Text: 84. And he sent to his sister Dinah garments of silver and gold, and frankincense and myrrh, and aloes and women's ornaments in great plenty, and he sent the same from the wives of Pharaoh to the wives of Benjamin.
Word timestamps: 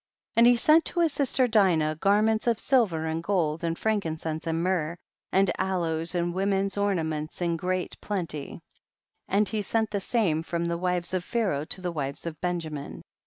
84. 0.35 0.39
And 0.39 0.47
he 0.47 0.55
sent 0.55 0.85
to 0.85 0.99
his 1.01 1.13
sister 1.13 1.47
Dinah 1.47 1.97
garments 1.99 2.47
of 2.47 2.59
silver 2.59 3.05
and 3.05 3.21
gold, 3.21 3.63
and 3.63 3.77
frankincense 3.77 4.47
and 4.47 4.63
myrrh, 4.63 4.97
and 5.31 5.51
aloes 5.59 6.15
and 6.15 6.33
women's 6.33 6.75
ornaments 6.75 7.39
in 7.39 7.55
great 7.55 7.95
plenty, 8.01 8.61
and 9.27 9.47
he 9.47 9.61
sent 9.61 9.91
the 9.91 9.99
same 10.01 10.41
from 10.41 10.65
the 10.65 10.77
wives 10.79 11.13
of 11.13 11.23
Pharaoh 11.23 11.65
to 11.65 11.81
the 11.81 11.91
wives 11.91 12.25
of 12.25 12.41
Benjamin. 12.41 13.03